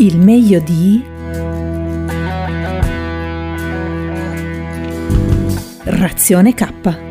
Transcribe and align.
Il 0.00 0.16
meglio 0.16 0.60
di 0.60 1.04
Razione 5.86 6.54
K. 6.54 7.07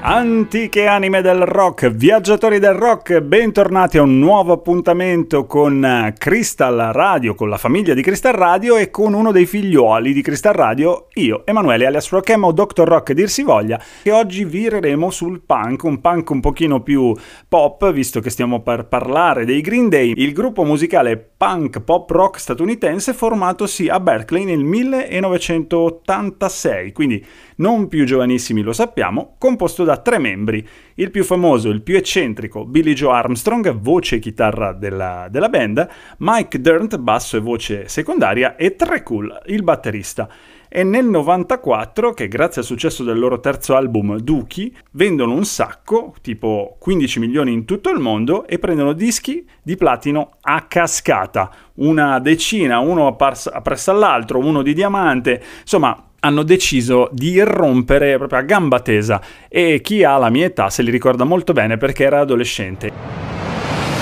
Antiche 0.00 0.86
anime 0.86 1.22
del 1.22 1.40
rock, 1.40 1.90
viaggiatori 1.90 2.60
del 2.60 2.74
rock, 2.74 3.20
bentornati 3.20 3.98
a 3.98 4.02
un 4.02 4.20
nuovo 4.20 4.52
appuntamento 4.52 5.44
con 5.44 6.14
Crystal 6.16 6.92
Radio, 6.92 7.34
con 7.34 7.48
la 7.48 7.58
famiglia 7.58 7.94
di 7.94 8.02
Crystal 8.02 8.32
Radio 8.32 8.76
e 8.76 8.90
con 8.90 9.12
uno 9.12 9.32
dei 9.32 9.44
figliuoli 9.44 10.12
di 10.12 10.22
Crystal 10.22 10.54
Radio, 10.54 11.08
io, 11.14 11.42
Emanuele 11.44 11.86
alias 11.86 12.10
Rock'em 12.10 12.44
o 12.44 12.52
Dr. 12.52 12.86
Rock 12.86 13.12
dir 13.12 13.28
si 13.28 13.42
voglia, 13.42 13.82
che 14.02 14.12
oggi 14.12 14.44
vireremo 14.44 15.10
sul 15.10 15.42
punk, 15.44 15.82
un 15.82 16.00
punk 16.00 16.30
un 16.30 16.38
pochino 16.40 16.80
più 16.80 17.12
pop, 17.48 17.90
visto 17.90 18.20
che 18.20 18.30
stiamo 18.30 18.62
per 18.62 18.86
parlare 18.86 19.44
dei 19.44 19.60
Green 19.60 19.88
Day, 19.88 20.12
il 20.14 20.32
gruppo 20.32 20.62
musicale 20.62 21.16
punk 21.18 21.80
pop 21.80 22.08
rock 22.10 22.38
statunitense 22.38 23.14
formatosi 23.14 23.88
a 23.88 23.98
Berkeley 23.98 24.44
nel 24.44 24.62
1986, 24.62 26.92
quindi 26.92 27.26
non 27.56 27.88
più 27.88 28.04
giovanissimi 28.04 28.62
lo 28.62 28.72
sappiamo, 28.72 29.34
composto 29.38 29.82
da 29.84 29.87
tre 29.96 30.18
membri. 30.18 30.64
Il 30.94 31.10
più 31.10 31.24
famoso, 31.24 31.70
il 31.70 31.82
più 31.82 31.96
eccentrico, 31.96 32.66
Billy 32.66 32.92
Joe 32.92 33.14
Armstrong, 33.14 33.72
voce 33.72 34.16
e 34.16 34.18
chitarra 34.18 34.72
della, 34.72 35.28
della 35.30 35.48
band, 35.48 35.88
Mike 36.18 36.60
Durnt, 36.60 36.98
basso 36.98 37.36
e 37.36 37.40
voce 37.40 37.88
secondaria, 37.88 38.54
e 38.56 38.76
Tre 38.76 39.02
Cool, 39.02 39.42
il 39.46 39.62
batterista. 39.62 40.28
È 40.68 40.82
nel 40.82 41.06
94 41.06 42.12
che 42.12 42.28
grazie 42.28 42.60
al 42.60 42.66
successo 42.66 43.02
del 43.02 43.18
loro 43.18 43.40
terzo 43.40 43.74
album 43.74 44.18
Dookie 44.18 44.70
vendono 44.90 45.32
un 45.32 45.46
sacco, 45.46 46.14
tipo 46.20 46.76
15 46.78 47.20
milioni 47.20 47.54
in 47.54 47.64
tutto 47.64 47.88
il 47.88 47.98
mondo 47.98 48.46
e 48.46 48.58
prendono 48.58 48.92
dischi 48.92 49.48
di 49.62 49.76
platino 49.76 50.36
a 50.42 50.66
cascata, 50.68 51.50
una 51.76 52.18
decina, 52.18 52.80
uno 52.80 53.06
appresso 53.06 53.90
all'altro, 53.90 54.40
uno 54.40 54.60
di 54.60 54.74
diamante, 54.74 55.42
insomma 55.62 56.07
hanno 56.20 56.42
deciso 56.42 57.08
di 57.12 57.32
irrompere 57.32 58.16
proprio 58.16 58.38
a 58.38 58.42
gamba 58.42 58.80
tesa 58.80 59.20
e 59.48 59.80
chi 59.82 60.04
ha 60.04 60.16
la 60.16 60.30
mia 60.30 60.46
età 60.46 60.70
se 60.70 60.82
li 60.82 60.90
ricorda 60.90 61.24
molto 61.24 61.52
bene 61.52 61.76
perché 61.76 62.04
era 62.04 62.20
adolescente. 62.20 63.36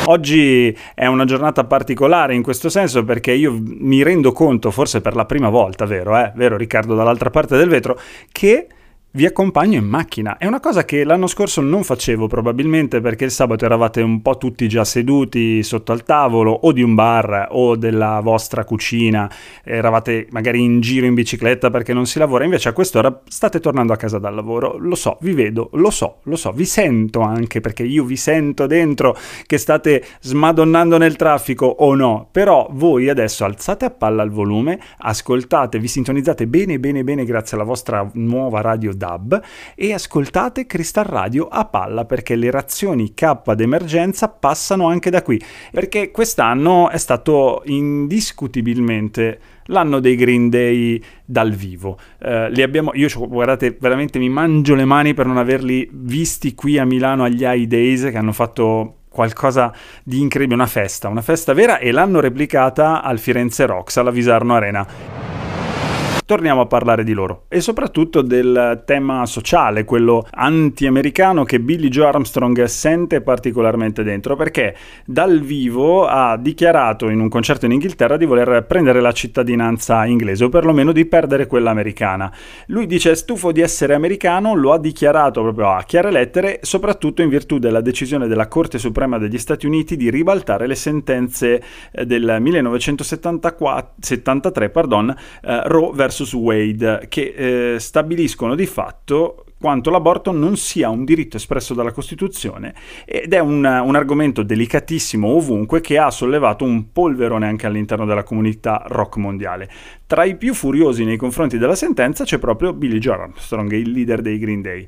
Oggi 0.09 0.77
è 0.95 1.07
una 1.07 1.25
giornata 1.25 1.65
particolare 1.65 2.35
in 2.35 2.43
questo 2.43 2.69
senso 2.69 3.05
perché 3.05 3.33
io 3.33 3.59
mi 3.61 4.05
rendo 4.05 4.31
conto, 4.31 4.71
forse 4.71 5.01
per 5.01 5.17
la 5.17 5.25
prima 5.25 5.49
volta, 5.49 5.85
vero, 5.85 6.17
eh? 6.17 6.31
vero 6.37 6.57
Riccardo 6.57 6.95
dall'altra 6.95 7.31
parte 7.31 7.57
del 7.57 7.69
vetro, 7.69 7.99
che 8.31 8.69
vi 9.17 9.25
accompagno 9.25 9.79
in 9.79 9.87
macchina. 9.87 10.37
È 10.37 10.47
una 10.47 10.61
cosa 10.61 10.85
che 10.85 11.03
l'anno 11.03 11.27
scorso 11.27 11.63
non 11.63 11.85
facevo 11.85 12.27
probabilmente 12.27 13.01
perché 13.01 13.25
il 13.25 13.31
sabato 13.31 13.65
eravate 13.65 14.03
un 14.03 14.21
po' 14.21 14.37
tutti 14.37 14.69
già 14.69 14.85
seduti 14.85 15.63
sotto 15.63 15.93
al 15.93 16.05
tavolo 16.05 16.53
o 16.53 16.71
di 16.71 16.83
un 16.83 16.95
bar 16.95 17.49
o 17.53 17.77
della 17.77 18.21
vostra 18.21 18.65
cucina, 18.65 19.31
eravate 19.65 20.27
magari 20.31 20.63
in 20.63 20.81
giro 20.81 21.07
in 21.07 21.15
bicicletta 21.15 21.71
perché 21.71 21.95
non 21.95 22.05
si 22.05 22.19
lavora, 22.19 22.45
invece 22.45 22.69
a 22.69 22.73
quest'ora 22.75 23.23
state 23.27 23.59
tornando 23.59 23.95
a 23.95 23.97
casa 23.97 24.19
dal 24.19 24.35
lavoro. 24.35 24.77
Lo 24.77 24.95
so, 24.95 25.17
vi 25.23 25.33
vedo, 25.33 25.71
lo 25.73 25.91
so, 25.91 26.19
lo 26.25 26.37
so, 26.37 26.53
vi 26.53 26.67
sento 26.67 27.21
anche 27.23 27.63
perché 27.63 27.85
io 27.85 28.05
vi 28.05 28.17
sento 28.17 28.67
dentro 28.67 29.17
che 29.47 29.57
state 29.57 30.05
smadonnando 30.21 30.99
nel 30.99 31.17
traffico 31.17 31.65
o 31.65 31.95
no, 31.95 32.29
però 32.31 32.69
voi 32.71 33.09
adesso 33.09 33.47
alzate 33.47 33.87
a 33.87 33.91
palla 33.91 34.23
il 34.23 34.31
volume, 34.31 34.79
ascoltate, 34.99 35.79
vi 35.79 35.89
sintonizzate 35.89 36.47
bene 36.47 36.79
bene 36.79 37.03
bene 37.03 37.25
grazie 37.25 37.57
alla 37.57 37.65
vostra 37.65 38.07
nuova 38.13 38.61
radio 38.61 38.93
DAB 39.07 39.41
e 39.75 39.93
ascoltate 39.93 40.67
Crystal 40.67 41.05
Radio 41.05 41.47
a 41.49 41.65
palla 41.65 42.05
perché 42.05 42.35
le 42.35 42.51
razioni 42.51 43.15
K 43.15 43.55
d'emergenza 43.55 44.29
passano 44.29 44.89
anche 44.89 45.11
da 45.11 45.23
qui, 45.23 45.41
perché 45.71 46.11
quest'anno 46.11 46.91
è 46.91 46.99
stato 46.99 47.63
indiscutibilmente 47.67 49.39
l'anno 49.67 50.01
dei 50.01 50.17
Green 50.17 50.49
Day 50.49 51.03
dal 51.25 51.53
vivo. 51.53 51.99
Eh, 52.19 52.51
li 52.51 52.63
abbiamo, 52.63 52.91
io 52.95 53.09
guardate, 53.29 53.77
veramente 53.79 54.19
mi 54.19 54.29
mangio 54.29 54.75
le 54.75 54.85
mani 54.85 55.15
per 55.15 55.27
non 55.27 55.39
averli 55.39 55.89
visti 55.93 56.55
qui 56.55 56.79
a 56.79 56.85
Milano 56.85 57.25
agli 57.25 57.43
High 57.43 57.67
Days 57.67 58.03
che 58.11 58.17
hanno 58.17 58.33
fatto 58.33 58.99
qualcosa 59.09 59.73
di 60.03 60.21
incredibile, 60.21 60.61
una 60.61 60.69
festa, 60.69 61.09
una 61.09 61.23
festa 61.23 61.55
vera 61.55 61.79
e 61.79 61.91
l'hanno 61.91 62.21
replicata 62.21 63.03
al 63.03 63.19
Firenze 63.19 63.65
Rocks, 63.65 63.97
alla 63.97 64.11
Visarno 64.11 64.55
Arena 64.55 65.26
torniamo 66.27 66.61
a 66.61 66.67
parlare 66.67 67.05
di 67.05 67.13
loro 67.13 67.45
e 67.49 67.61
soprattutto 67.61 68.21
del 68.21 68.83
tema 68.85 69.25
sociale, 69.27 69.85
quello 69.85 70.27
anti-americano 70.29 71.45
che 71.45 71.61
Billy 71.61 71.89
Joe 71.89 72.09
Armstrong 72.09 72.65
sente 72.65 73.21
particolarmente 73.21 74.03
dentro 74.03 74.35
perché 74.35 74.77
dal 75.07 75.41
vivo 75.41 76.05
ha 76.05 76.37
dichiarato 76.37 77.09
in 77.09 77.21
un 77.21 77.29
concerto 77.29 77.67
in 77.67 77.73
Inghilterra 77.73 78.17
di 78.17 78.25
voler 78.25 78.65
prendere 78.67 79.01
la 79.01 79.13
cittadinanza 79.13 80.05
inglese 80.05 80.45
o 80.45 80.49
perlomeno 80.49 80.91
di 80.91 81.07
perdere 81.07 81.47
quella 81.47 81.71
americana. 81.71 82.33
Lui 82.67 82.87
dice 82.87 83.15
stufo 83.15 83.53
di 83.53 83.61
essere 83.61 83.95
americano, 83.95 84.55
lo 84.55 84.73
ha 84.73 84.81
dichiarato 84.81 85.43
proprio 85.43 85.71
a 85.71 85.85
chiare 85.85 86.11
lettere, 86.11 86.59
soprattutto 86.63 87.23
in 87.23 87.29
virtù 87.29 87.59
della 87.59 87.81
decisione 87.81 88.27
della 88.27 88.49
Corte 88.49 88.79
Suprema 88.79 89.19
degli 89.19 89.39
Stati 89.39 89.67
Uniti 89.67 89.97
di 89.97 90.11
ribaltare 90.11 90.67
le 90.67 90.75
sentenze 90.75 91.63
eh, 91.93 92.05
del 92.05 92.39
1973 92.41 94.71
pardon, 94.71 95.15
eh, 95.43 95.61
Roe 95.67 95.93
vs 95.93 96.16
vs. 96.25 96.33
Wade 96.35 97.07
che 97.09 97.75
eh, 97.75 97.81
stabiliscono 97.81 98.55
di 98.55 98.67
fatto 98.67 99.47
quanto 99.59 99.91
l'aborto 99.91 100.33
non 100.33 100.57
sia 100.57 100.91
un 100.91 101.05
diritto 101.05 101.39
espresso 101.39 101.73
dalla 101.73 101.93
Costituzione 101.93 102.75
ed 103.05 103.33
è 103.33 103.39
un, 103.39 103.65
un, 103.65 103.97
argomento 103.97 104.43
delicatissimo 104.43 105.29
ovunque 105.29 105.81
che 105.81 105.99
ha 105.99 106.11
sollevato 106.11 106.65
un 106.65 106.93
polverone 106.93 107.47
anche 107.47 107.67
all'interno 107.67 108.05
della 108.05 108.23
comunità 108.23 108.85
rock 108.87 109.17
mondiale. 109.17 109.69
Tra 110.07 110.25
i 110.25 110.37
più 110.37 110.53
furiosi 110.53 111.05
nei 111.05 111.17
confronti 111.17 111.59
della 111.59 111.75
sentenza 111.75 112.25
c'è 112.25 112.39
proprio 112.39 112.75
Billy 112.75 112.99
Joe 112.99 113.15
Armstrong, 113.15 113.73
il 113.73 113.91
leader 113.91 114.21
dei 114.21 114.39
Green 114.39 114.61
Day. 114.61 114.87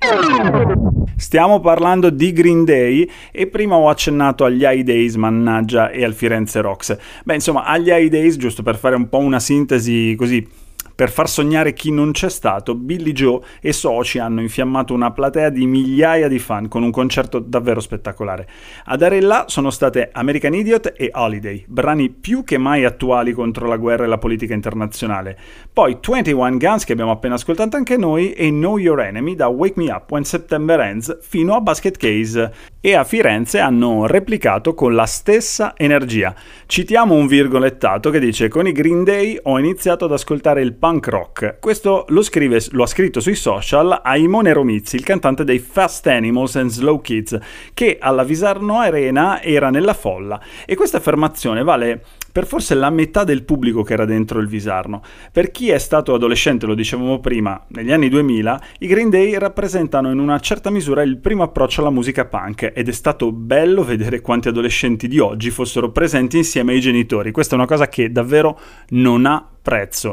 Stiamo 1.16 1.58
parlando 1.60 2.10
di 2.10 2.32
Green 2.32 2.64
Day 2.64 3.10
e 3.32 3.48
prima 3.48 3.74
ho 3.74 3.88
accennato 3.88 4.44
agli 4.44 4.62
High 4.62 4.84
Days, 4.84 5.16
mannaggia, 5.16 5.90
e 5.90 6.04
al 6.04 6.14
Firenze 6.14 6.60
Rocks. 6.60 6.96
Beh, 7.24 7.34
insomma, 7.34 7.64
agli 7.64 7.88
High 7.88 8.08
Days, 8.08 8.36
giusto 8.36 8.62
per 8.62 8.76
fare 8.76 8.94
un 8.94 9.08
po' 9.08 9.18
una 9.18 9.40
sintesi 9.40 10.14
così 10.16 10.66
per 10.98 11.10
far 11.10 11.28
sognare 11.28 11.74
chi 11.74 11.92
non 11.92 12.10
c'è 12.10 12.28
stato, 12.28 12.74
Billy 12.74 13.12
Joe 13.12 13.38
e 13.60 13.72
soci 13.72 14.18
hanno 14.18 14.40
infiammato 14.40 14.94
una 14.94 15.12
platea 15.12 15.48
di 15.48 15.64
migliaia 15.64 16.26
di 16.26 16.40
fan 16.40 16.66
con 16.66 16.82
un 16.82 16.90
concerto 16.90 17.38
davvero 17.38 17.78
spettacolare. 17.78 18.48
A 18.86 18.96
dare 18.96 19.20
là 19.20 19.44
sono 19.46 19.70
state 19.70 20.10
American 20.12 20.54
Idiot 20.54 20.94
e 20.96 21.10
Holiday, 21.14 21.64
brani 21.68 22.10
più 22.10 22.42
che 22.42 22.58
mai 22.58 22.84
attuali 22.84 23.30
contro 23.30 23.68
la 23.68 23.76
guerra 23.76 24.06
e 24.06 24.08
la 24.08 24.18
politica 24.18 24.54
internazionale. 24.54 25.38
Poi 25.72 25.98
21 26.04 26.56
Guns 26.56 26.82
che 26.82 26.94
abbiamo 26.94 27.12
appena 27.12 27.36
ascoltato 27.36 27.76
anche 27.76 27.96
noi 27.96 28.32
e 28.32 28.48
Know 28.48 28.76
Your 28.76 28.98
Enemy 28.98 29.36
da 29.36 29.46
Wake 29.46 29.80
Me 29.80 29.92
Up 29.92 30.10
When 30.10 30.24
September 30.24 30.80
Ends 30.80 31.16
fino 31.20 31.54
a 31.54 31.60
Basket 31.60 31.96
Case 31.96 32.52
e 32.80 32.94
a 32.94 33.04
Firenze 33.04 33.60
hanno 33.60 34.06
replicato 34.06 34.74
con 34.74 34.96
la 34.96 35.06
stessa 35.06 35.74
energia. 35.76 36.34
Citiamo 36.66 37.14
un 37.14 37.28
virgolettato 37.28 38.10
che 38.10 38.18
dice 38.18 38.48
con 38.48 38.66
i 38.66 38.72
Green 38.72 39.04
Day 39.04 39.38
ho 39.40 39.60
iniziato 39.60 40.06
ad 40.06 40.12
ascoltare 40.12 40.60
il 40.60 40.74
punk 40.74 40.86
rock. 40.96 41.58
Questo 41.60 42.06
lo, 42.08 42.22
scrive, 42.22 42.64
lo 42.70 42.82
ha 42.82 42.86
scritto 42.86 43.20
sui 43.20 43.34
social 43.34 44.00
Aimone 44.02 44.52
Romizzi, 44.52 44.96
il 44.96 45.04
cantante 45.04 45.44
dei 45.44 45.58
Fast 45.58 46.06
Animals 46.06 46.56
and 46.56 46.70
Slow 46.70 47.00
Kids, 47.00 47.38
che 47.74 47.98
alla 48.00 48.24
Visarno 48.24 48.78
Arena 48.78 49.42
era 49.42 49.70
nella 49.70 49.94
folla. 49.94 50.40
E 50.64 50.74
questa 50.74 50.96
affermazione 50.96 51.62
vale 51.62 52.02
per 52.32 52.46
forse 52.46 52.74
la 52.74 52.90
metà 52.90 53.24
del 53.24 53.42
pubblico 53.42 53.82
che 53.82 53.94
era 53.94 54.04
dentro 54.04 54.38
il 54.38 54.46
Visarno. 54.46 55.02
Per 55.32 55.50
chi 55.50 55.70
è 55.70 55.78
stato 55.78 56.14
adolescente, 56.14 56.66
lo 56.66 56.74
dicevamo 56.74 57.18
prima, 57.18 57.64
negli 57.68 57.90
anni 57.90 58.08
2000, 58.08 58.62
i 58.78 58.86
Green 58.86 59.10
Day 59.10 59.36
rappresentano 59.36 60.10
in 60.10 60.18
una 60.18 60.38
certa 60.38 60.70
misura 60.70 61.02
il 61.02 61.18
primo 61.18 61.42
approccio 61.42 61.80
alla 61.80 61.90
musica 61.90 62.26
punk 62.26 62.72
ed 62.74 62.88
è 62.88 62.92
stato 62.92 63.32
bello 63.32 63.82
vedere 63.82 64.20
quanti 64.20 64.48
adolescenti 64.48 65.08
di 65.08 65.18
oggi 65.18 65.50
fossero 65.50 65.90
presenti 65.90 66.36
insieme 66.36 66.72
ai 66.72 66.80
genitori. 66.80 67.32
Questa 67.32 67.54
è 67.54 67.58
una 67.58 67.66
cosa 67.66 67.88
che 67.88 68.12
davvero 68.12 68.58
non 68.90 69.26
ha 69.26 69.44
prezzo. 69.60 70.12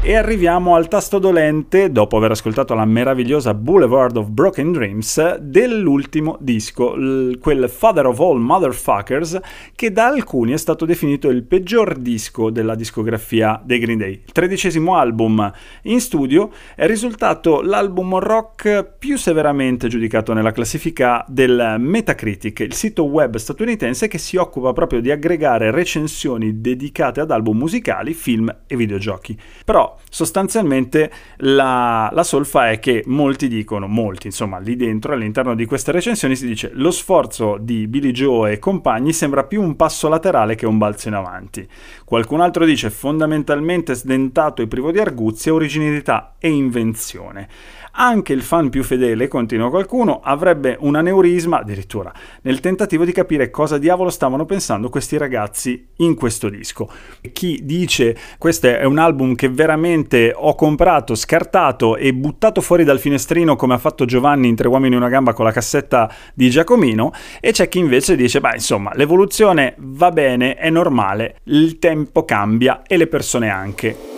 E 0.00 0.14
arriviamo 0.14 0.76
al 0.76 0.86
tasto 0.86 1.18
dolente, 1.18 1.90
dopo 1.90 2.16
aver 2.16 2.30
ascoltato 2.30 2.72
la 2.72 2.84
meravigliosa 2.84 3.52
Boulevard 3.52 4.16
of 4.16 4.28
Broken 4.28 4.70
Dreams, 4.72 5.38
dell'ultimo 5.38 6.38
disco, 6.40 6.94
quel 7.40 7.68
Father 7.68 8.06
of 8.06 8.20
All 8.20 8.38
Motherfuckers, 8.38 9.40
che 9.74 9.92
da 9.92 10.06
alcuni 10.06 10.52
è 10.52 10.56
stato 10.56 10.86
definito 10.86 11.28
il 11.28 11.42
peggior 11.42 11.96
disco 11.98 12.48
della 12.48 12.76
discografia 12.76 13.60
dei 13.62 13.80
Green 13.80 13.98
Day. 13.98 14.22
Il 14.24 14.32
tredicesimo 14.32 14.94
album 14.96 15.52
in 15.82 16.00
studio 16.00 16.52
è 16.76 16.86
risultato 16.86 17.60
l'album 17.60 18.18
rock 18.18 18.88
più 18.98 19.18
severamente 19.18 19.88
giudicato 19.88 20.32
nella 20.32 20.52
classifica 20.52 21.24
del 21.28 21.74
Metacritic, 21.78 22.60
il 22.60 22.72
sito 22.72 23.04
web 23.04 23.36
statunitense 23.36 24.06
che 24.06 24.18
si 24.18 24.36
occupa 24.36 24.72
proprio 24.72 25.00
di 25.00 25.10
aggregare 25.10 25.72
recensioni 25.72 26.60
dedicate 26.60 27.20
ad 27.20 27.32
album 27.32 27.58
musicali, 27.58 28.14
film 28.14 28.48
e 28.66 28.76
videogiochi. 28.76 29.36
Però 29.64 29.87
Sostanzialmente 30.10 31.10
la, 31.38 32.10
la 32.12 32.22
solfa 32.22 32.70
è 32.70 32.78
che 32.78 33.02
molti 33.06 33.48
dicono, 33.48 33.86
molti 33.86 34.26
insomma 34.28 34.58
lì 34.58 34.76
dentro 34.76 35.12
all'interno 35.12 35.54
di 35.54 35.66
queste 35.66 35.92
recensioni 35.92 36.34
si 36.34 36.46
dice 36.46 36.70
lo 36.74 36.90
sforzo 36.90 37.56
di 37.60 37.86
Billy 37.86 38.10
Joe 38.10 38.52
e 38.52 38.58
compagni 38.58 39.12
sembra 39.12 39.44
più 39.44 39.62
un 39.62 39.76
passo 39.76 40.08
laterale 40.08 40.54
che 40.54 40.66
un 40.66 40.78
balzo 40.78 41.08
in 41.08 41.14
avanti. 41.14 41.68
Qualcun 42.04 42.40
altro 42.40 42.64
dice 42.64 42.90
fondamentalmente 42.90 43.94
sdentato 43.94 44.62
e 44.62 44.66
privo 44.66 44.90
di 44.90 44.98
arguzia, 44.98 45.52
originalità 45.52 46.34
e 46.38 46.48
invenzione. 46.48 47.48
Anche 48.00 48.32
il 48.32 48.42
fan 48.42 48.68
più 48.68 48.84
fedele, 48.84 49.26
continua 49.26 49.70
qualcuno, 49.70 50.20
avrebbe 50.22 50.76
un 50.78 50.94
aneurisma, 50.94 51.58
addirittura, 51.58 52.12
nel 52.42 52.60
tentativo 52.60 53.04
di 53.04 53.10
capire 53.10 53.50
cosa 53.50 53.76
diavolo 53.76 54.08
stavano 54.08 54.44
pensando 54.44 54.88
questi 54.88 55.16
ragazzi 55.16 55.84
in 55.96 56.14
questo 56.14 56.48
disco. 56.48 56.88
Chi 57.32 57.58
dice 57.64 58.16
questo 58.38 58.68
è 58.68 58.84
un 58.84 58.98
album 58.98 59.34
che 59.34 59.48
veramente 59.48 60.32
ho 60.32 60.54
comprato, 60.54 61.16
scartato 61.16 61.96
e 61.96 62.14
buttato 62.14 62.60
fuori 62.60 62.84
dal 62.84 63.00
finestrino 63.00 63.56
come 63.56 63.74
ha 63.74 63.78
fatto 63.78 64.04
Giovanni 64.04 64.46
in 64.46 64.54
Tre 64.54 64.68
uomini 64.68 64.94
e 64.94 64.98
una 64.98 65.08
gamba 65.08 65.32
con 65.32 65.44
la 65.44 65.50
cassetta 65.50 66.08
di 66.34 66.50
Giacomino, 66.50 67.10
e 67.40 67.50
c'è 67.50 67.68
chi 67.68 67.80
invece 67.80 68.14
dice, 68.14 68.38
beh 68.38 68.54
insomma, 68.54 68.92
l'evoluzione 68.94 69.74
va 69.76 70.12
bene, 70.12 70.54
è 70.54 70.70
normale, 70.70 71.38
il 71.46 71.80
tempo 71.80 72.24
cambia 72.24 72.82
e 72.86 72.96
le 72.96 73.08
persone 73.08 73.50
anche 73.50 74.17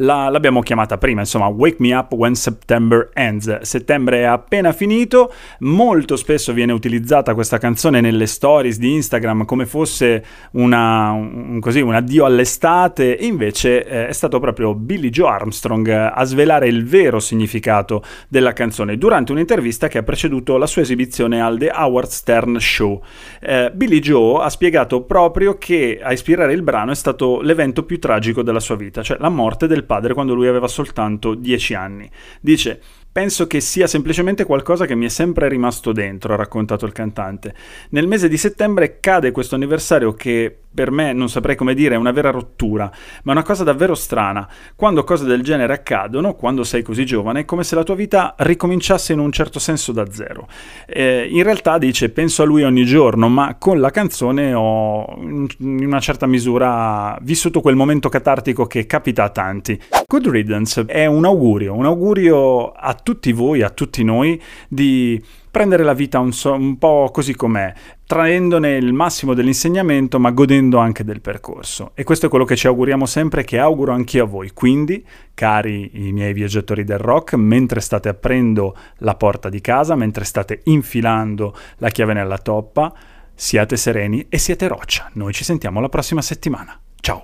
la, 0.00 0.28
l'abbiamo 0.28 0.60
chiamata 0.60 0.98
prima, 0.98 1.20
insomma, 1.20 1.46
Wake 1.46 1.76
Me 1.78 1.94
Up 1.94 2.12
When 2.12 2.34
September 2.34 3.10
Ends. 3.14 3.60
Settembre 3.60 4.20
è 4.20 4.24
appena 4.24 4.72
finito, 4.72 5.32
molto 5.60 6.16
spesso 6.16 6.52
viene 6.52 6.72
utilizzata 6.72 7.34
questa 7.34 7.58
canzone 7.58 8.00
nelle 8.00 8.26
stories 8.26 8.78
di 8.78 8.92
Instagram 8.92 9.44
come 9.44 9.66
fosse 9.66 10.24
una, 10.52 11.10
un, 11.10 11.58
così, 11.60 11.80
un 11.80 11.94
addio 11.94 12.24
all'estate, 12.24 13.16
invece 13.20 13.84
eh, 13.84 14.08
è 14.08 14.12
stato 14.12 14.40
proprio 14.40 14.74
Billy 14.74 15.10
Joe 15.10 15.28
Armstrong 15.28 15.88
a 15.88 16.24
svelare 16.24 16.68
il 16.68 16.84
vero 16.84 17.20
significato 17.20 18.02
della 18.28 18.52
canzone 18.52 18.96
durante 18.96 19.32
un'intervista 19.32 19.88
che 19.88 19.98
ha 19.98 20.02
preceduto 20.02 20.56
la 20.56 20.66
sua 20.66 20.82
esibizione 20.82 21.40
al 21.40 21.58
The 21.58 21.70
Howard 21.74 22.08
Stern 22.08 22.58
Show. 22.58 23.02
Eh, 23.40 23.70
Billy 23.74 24.00
Joe 24.00 24.42
ha 24.42 24.48
spiegato 24.48 25.02
proprio 25.02 25.58
che 25.58 26.00
a 26.02 26.12
ispirare 26.12 26.52
il 26.52 26.62
brano 26.62 26.90
è 26.90 26.94
stato 26.94 27.40
l'evento 27.42 27.84
più 27.84 27.98
tragico 27.98 28.42
della 28.42 28.60
sua 28.60 28.76
vita, 28.76 29.02
cioè 29.02 29.18
la 29.20 29.28
morte 29.28 29.66
del 29.66 29.84
padre 29.90 30.14
quando 30.14 30.34
lui 30.34 30.46
aveva 30.46 30.68
soltanto 30.68 31.34
10 31.34 31.74
anni. 31.74 32.08
Dice 32.40 32.80
Penso 33.12 33.48
che 33.48 33.58
sia 33.58 33.88
semplicemente 33.88 34.44
qualcosa 34.44 34.86
che 34.86 34.94
mi 34.94 35.04
è 35.04 35.08
sempre 35.08 35.48
rimasto 35.48 35.90
dentro, 35.90 36.32
ha 36.32 36.36
raccontato 36.36 36.86
il 36.86 36.92
cantante. 36.92 37.56
Nel 37.90 38.06
mese 38.06 38.28
di 38.28 38.36
settembre 38.36 39.00
cade 39.00 39.32
questo 39.32 39.56
anniversario 39.56 40.14
che 40.14 40.58
per 40.72 40.90
me, 40.90 41.12
non 41.12 41.28
saprei 41.28 41.56
come 41.56 41.74
dire, 41.74 41.94
è 41.94 41.98
una 41.98 42.12
vera 42.12 42.30
rottura, 42.30 42.90
ma 43.24 43.32
è 43.32 43.34
una 43.34 43.44
cosa 43.44 43.64
davvero 43.64 43.94
strana. 43.94 44.48
Quando 44.76 45.02
cose 45.04 45.24
del 45.24 45.42
genere 45.42 45.72
accadono, 45.72 46.34
quando 46.34 46.62
sei 46.62 46.82
così 46.82 47.04
giovane, 47.04 47.40
è 47.40 47.44
come 47.44 47.64
se 47.64 47.74
la 47.74 47.82
tua 47.82 47.96
vita 47.96 48.34
ricominciasse 48.38 49.12
in 49.12 49.18
un 49.18 49.32
certo 49.32 49.58
senso 49.58 49.92
da 49.92 50.10
zero. 50.10 50.46
Eh, 50.86 51.28
in 51.30 51.42
realtà 51.42 51.76
dice, 51.78 52.10
penso 52.10 52.42
a 52.42 52.44
lui 52.46 52.62
ogni 52.62 52.84
giorno, 52.84 53.28
ma 53.28 53.56
con 53.58 53.80
la 53.80 53.90
canzone 53.90 54.54
ho 54.54 55.16
in 55.18 55.48
una 55.58 56.00
certa 56.00 56.26
misura 56.26 57.18
vissuto 57.22 57.60
quel 57.60 57.74
momento 57.76 58.08
catartico 58.08 58.66
che 58.66 58.86
capita 58.86 59.24
a 59.24 59.30
tanti. 59.30 59.80
Good 60.06 60.28
Riddance 60.28 60.84
è 60.86 61.06
un 61.06 61.24
augurio, 61.24 61.74
un 61.74 61.84
augurio 61.84 62.70
a 62.70 62.94
tutti 62.94 63.32
voi, 63.32 63.62
a 63.62 63.70
tutti 63.70 64.04
noi, 64.04 64.40
di 64.68 65.20
prendere 65.50 65.82
la 65.82 65.94
vita 65.94 66.18
un, 66.18 66.32
so, 66.32 66.52
un 66.52 66.78
po' 66.78 67.10
così 67.12 67.34
com'è, 67.34 67.72
traendone 68.06 68.76
il 68.76 68.92
massimo 68.92 69.34
dell'insegnamento 69.34 70.18
ma 70.18 70.30
godendo 70.30 70.78
anche 70.78 71.04
del 71.04 71.20
percorso. 71.20 71.92
E 71.94 72.04
questo 72.04 72.26
è 72.26 72.28
quello 72.28 72.44
che 72.44 72.56
ci 72.56 72.66
auguriamo 72.66 73.06
sempre, 73.06 73.44
che 73.44 73.58
auguro 73.58 73.92
anch'io 73.92 74.24
a 74.24 74.26
voi. 74.26 74.50
Quindi, 74.52 75.04
cari 75.34 76.06
i 76.06 76.12
miei 76.12 76.32
viaggiatori 76.32 76.84
del 76.84 76.98
rock, 76.98 77.34
mentre 77.34 77.80
state 77.80 78.08
aprendo 78.08 78.76
la 78.98 79.14
porta 79.14 79.48
di 79.48 79.60
casa, 79.60 79.94
mentre 79.94 80.24
state 80.24 80.60
infilando 80.64 81.54
la 81.78 81.90
chiave 81.90 82.12
nella 82.12 82.38
toppa, 82.38 82.92
siate 83.34 83.76
sereni 83.76 84.26
e 84.28 84.38
siete 84.38 84.68
roccia. 84.68 85.10
Noi 85.14 85.32
ci 85.32 85.44
sentiamo 85.44 85.80
la 85.80 85.88
prossima 85.88 86.22
settimana. 86.22 86.78
Ciao! 87.00 87.22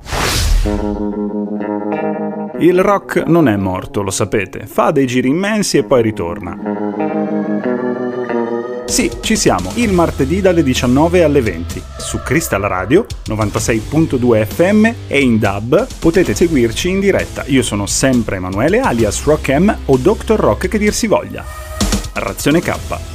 Il 2.58 2.82
rock 2.82 3.25
non 3.26 3.49
è 3.49 3.56
morto, 3.56 4.00
lo 4.00 4.11
sapete, 4.11 4.67
fa 4.67 4.90
dei 4.90 5.06
giri 5.06 5.28
immensi 5.28 5.76
e 5.76 5.84
poi 5.84 6.00
ritorna. 6.00 6.56
Sì, 8.87 9.11
ci 9.21 9.35
siamo, 9.35 9.73
il 9.75 9.93
martedì 9.93 10.41
dalle 10.41 10.62
19 10.62 11.25
alle 11.25 11.43
20. 11.43 11.83
Su 11.99 12.23
Crystal 12.23 12.62
Radio 12.62 13.05
96.2 13.27 14.47
FM 14.47 14.85
e 15.09 15.21
in 15.21 15.41
DAB 15.41 15.87
potete 15.99 16.35
seguirci 16.35 16.88
in 16.88 17.00
diretta. 17.00 17.43
Io 17.47 17.62
sono 17.62 17.87
sempre 17.87 18.37
Emanuele 18.37 18.79
alias 18.79 19.25
Rock 19.25 19.49
M 19.50 19.77
o 19.87 19.97
Dr. 19.97 20.38
Rock 20.38 20.69
che 20.69 20.79
dir 20.79 20.94
si 20.94 21.09
voglia. 21.09 21.44
Razione 22.15 22.61
K 22.61 22.75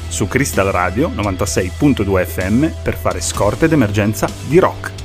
su 0.09 0.27
Crystal 0.27 0.67
Radio 0.67 1.09
96.2 1.09 2.25
FM 2.25 2.67
per 2.83 2.97
fare 2.97 3.21
scorte 3.21 3.69
d'emergenza 3.69 4.27
di 4.47 4.59
rock. 4.59 5.00